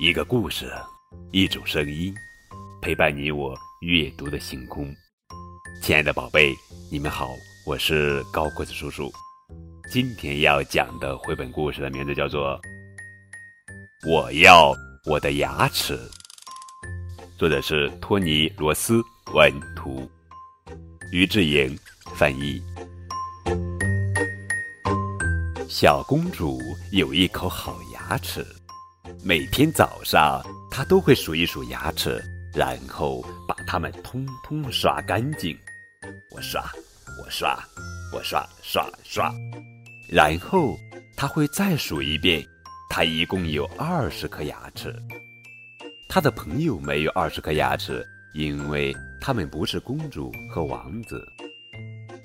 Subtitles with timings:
[0.00, 0.72] 一个故事，
[1.32, 2.14] 一种声音，
[2.80, 4.94] 陪伴你我阅读的星空。
[5.82, 6.54] 亲爱的宝贝，
[6.88, 7.30] 你们好，
[7.66, 9.10] 我是高个子叔叔。
[9.90, 12.56] 今天要讲的绘本故事的名字叫做
[14.08, 14.72] 《我要
[15.04, 15.98] 我的牙齿》，
[17.36, 19.02] 作者是托尼·罗斯，
[19.34, 20.08] 文图，
[21.12, 21.76] 于志莹
[22.14, 22.62] 翻译。
[25.68, 26.60] 小公主
[26.92, 28.46] 有一口好牙齿。
[29.24, 32.22] 每天早上，他都会数一数牙齿，
[32.54, 35.56] 然后把它们通通刷干净。
[36.30, 36.62] 我刷，
[37.22, 37.58] 我刷，
[38.12, 39.32] 我刷刷刷。
[40.08, 40.76] 然后
[41.16, 42.44] 他会再数一遍，
[42.88, 44.94] 他一共有二十颗牙齿。
[46.08, 51.22] 他的朋友没有二十颗牙齿，因为他们不是公主和王子。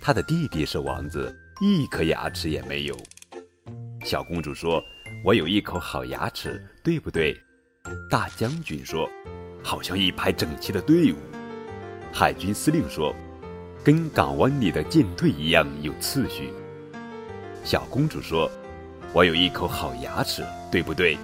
[0.00, 2.96] 他的弟弟是王子，一颗牙齿也没有。
[4.04, 4.82] 小公主说。
[5.24, 7.40] 我有一口好牙齿，对不对？
[8.10, 9.08] 大将军说
[9.62, 11.16] ：“好像一排整齐的队伍。”
[12.12, 13.14] 海军司令说
[13.84, 16.52] ：“跟港湾里的舰队一样有次序。”
[17.62, 18.50] 小公主说
[19.14, 21.16] ：“我有一口好牙齿，对不对？”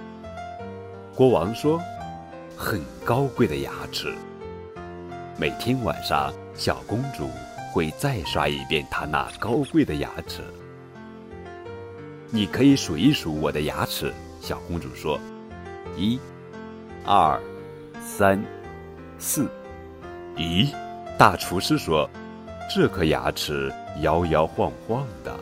[1.13, 1.81] 国王说
[2.55, 4.13] ：“很高贵的牙齿。”
[5.37, 7.29] 每天晚上，小公主
[7.73, 10.41] 会再刷一遍她那高贵的牙齿。
[12.31, 15.19] 你可以数一数我的牙齿，小公主说
[15.97, 16.19] ：“一、
[17.03, 17.39] 二、
[17.99, 18.39] 三、
[19.17, 19.49] 四。”
[20.37, 20.71] 咦，
[21.17, 22.07] 大厨师说
[22.73, 25.35] ：“这颗牙齿摇摇晃晃的。”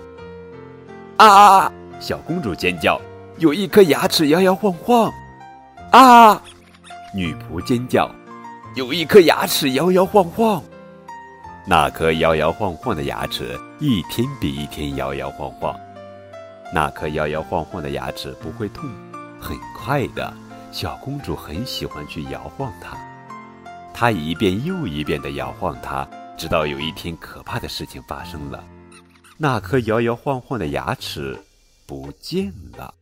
[1.17, 1.71] 啊！
[1.99, 3.01] 小公主尖叫
[3.37, 5.11] ：“有一颗牙齿摇摇晃晃！”
[5.91, 6.41] 啊！
[7.13, 8.09] 女仆尖叫
[8.75, 10.63] ：“有一颗牙齿摇摇晃晃！”
[11.67, 15.75] 那颗摇摇晃晃的牙齿一天比一天摇摇晃晃。
[16.73, 18.89] 那颗摇摇晃晃的牙齿不会痛，
[19.39, 20.33] 很快的，
[20.71, 22.97] 小公主很喜欢去摇晃它。
[23.93, 26.05] 她一遍又一遍地摇晃它，
[26.37, 28.61] 直到有一天可怕的事情发生了，
[29.37, 31.39] 那颗摇摇晃晃的牙齿
[31.85, 32.93] 不见了。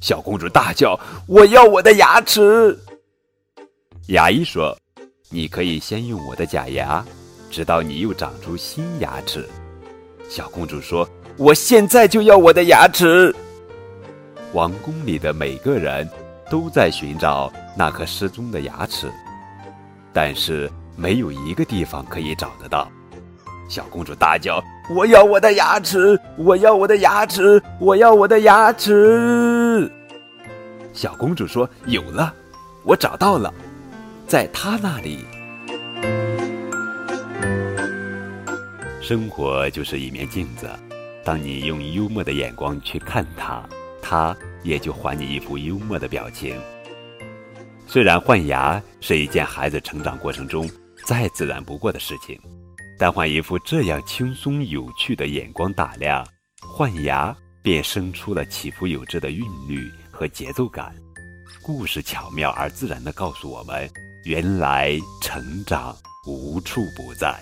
[0.00, 2.78] 小公主大叫：“我要我的牙齿！”
[4.08, 4.78] 牙医说
[5.30, 7.04] ：“你可以先用我的假牙，
[7.50, 9.48] 直到你又长出新牙齿。”
[10.30, 11.08] 小公主说。
[11.38, 13.34] 我现在就要我的牙齿。
[14.52, 16.08] 王宫里的每个人
[16.50, 19.10] 都在寻找那颗失踪的牙齿，
[20.12, 22.90] 但是没有一个地方可以找得到。
[23.68, 24.62] 小公主大叫
[24.94, 26.20] ：“我要我的牙齿！
[26.36, 27.62] 我要我的牙齿！
[27.80, 29.90] 我要我的牙齿！”
[30.92, 32.34] 小公主说：“有了，
[32.82, 33.52] 我找到了，
[34.28, 35.24] 在她那里。”
[39.00, 40.68] 生活就是一面镜子。
[41.24, 43.68] 当你用幽默的眼光去看他，
[44.00, 46.60] 他也就还你一副幽默的表情。
[47.86, 50.68] 虽然换牙是一件孩子成长过程中
[51.04, 52.40] 再自然不过的事情，
[52.98, 56.26] 但换一副这样轻松有趣的眼光打量，
[56.60, 60.94] 换牙便生出了起伏有致的韵律和节奏感。
[61.62, 63.88] 故事巧妙而自然地告诉我们：
[64.24, 65.94] 原来成长
[66.26, 67.40] 无处不在。